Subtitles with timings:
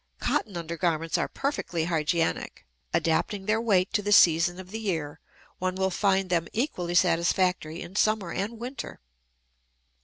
[0.19, 5.19] Cotton undergarments are perfectly hygienic; adapting their weight to the season of the year,
[5.59, 8.99] one will find them equally satisfactory in summer and winter.